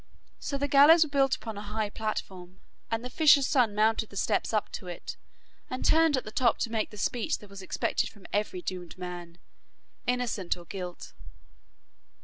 So 0.39 0.57
the 0.57 0.67
gallows 0.67 1.03
was 1.03 1.11
built 1.11 1.35
upon 1.35 1.59
a 1.59 1.61
high 1.61 1.91
platform, 1.91 2.59
and 2.89 3.05
the 3.05 3.09
fisher's 3.11 3.45
son 3.45 3.75
mounted 3.75 4.09
the 4.09 4.15
steps 4.17 4.51
up 4.51 4.71
to 4.71 4.87
it, 4.87 5.15
and 5.69 5.85
turned 5.85 6.17
at 6.17 6.23
the 6.23 6.31
top 6.31 6.57
to 6.61 6.71
make 6.71 6.89
the 6.89 6.97
speech 6.97 7.37
that 7.37 7.51
was 7.51 7.61
expected 7.61 8.09
from 8.09 8.25
every 8.33 8.63
doomed 8.63 8.97
man, 8.97 9.37
innocent 10.07 10.57
or 10.57 10.65
guilt. 10.65 11.13